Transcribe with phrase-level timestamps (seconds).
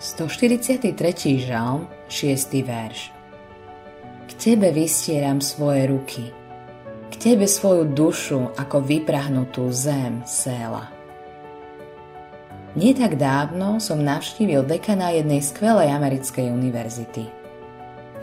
[0.00, 0.96] 143.
[1.44, 2.64] žalm, 6.
[2.64, 3.12] verš
[4.24, 6.32] K Tebe vystieram svoje ruky,
[7.12, 10.88] k Tebe svoju dušu ako vyprahnutú zem séla.
[12.80, 17.28] Nie dávno som navštívil dekana jednej skvelej americkej univerzity.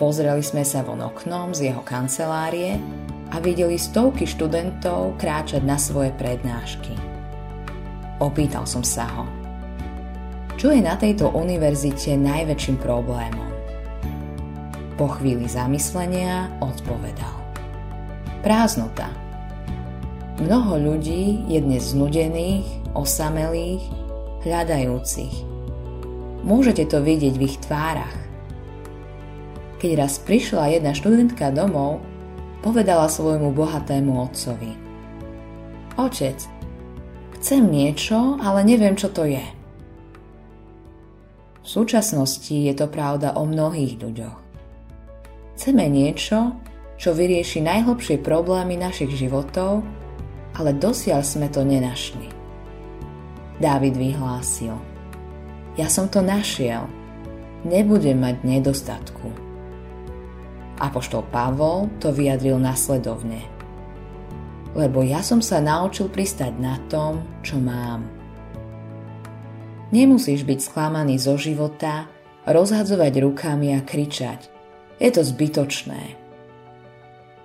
[0.02, 2.82] Pozreli sme sa von oknom z jeho kancelárie
[3.30, 6.98] a videli stovky študentov kráčať na svoje prednášky.
[8.18, 9.30] Opýtal som sa ho–
[10.58, 13.46] čo je na tejto univerzite najväčším problémom?
[14.98, 17.38] Po chvíli zamyslenia odpovedal.
[18.42, 19.14] Prázdnota.
[20.42, 22.66] Mnoho ľudí je dnes znudených,
[22.98, 23.86] osamelých,
[24.50, 25.46] hľadajúcich.
[26.42, 28.18] Môžete to vidieť v ich tvárach.
[29.78, 32.02] Keď raz prišla jedna študentka domov,
[32.66, 34.74] povedala svojmu bohatému otcovi.
[36.02, 36.42] Otec,
[37.38, 39.57] chcem niečo, ale neviem, čo to je.
[41.68, 44.40] V súčasnosti je to pravda o mnohých ľuďoch.
[45.60, 46.56] Chceme niečo,
[46.96, 49.84] čo vyrieši najhlbšie problémy našich životov,
[50.56, 52.32] ale dosiaľ sme to nenašli.
[53.60, 54.80] Dávid vyhlásil.
[55.76, 56.88] Ja som to našiel.
[57.68, 59.28] Nebudem mať nedostatku.
[60.80, 63.44] Apoštol Pavol to vyjadril nasledovne.
[64.72, 68.17] Lebo ja som sa naučil pristať na tom, čo mám
[69.88, 72.12] Nemusíš byť sklamaný zo života,
[72.44, 74.52] rozhadzovať rukami a kričať.
[75.00, 76.20] Je to zbytočné.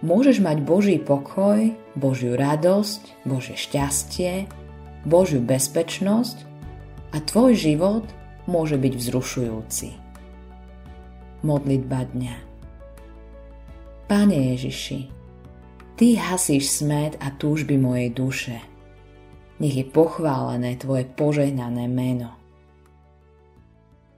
[0.02, 4.50] Môžeš mať Boží pokoj, Božiu radosť, Božie šťastie,
[5.06, 6.42] Božiu bezpečnosť
[7.14, 8.02] a tvoj život
[8.50, 9.88] môže byť vzrušujúci.
[11.46, 12.36] Modlitba dňa
[14.10, 15.00] Pane Ježiši,
[15.94, 18.58] Ty hasíš smet a túžby mojej duše–
[19.60, 22.36] nech je pochválené Tvoje požehnané meno.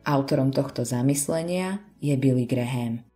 [0.05, 3.14] Autorom tohto zamyslenia je Billy Graham.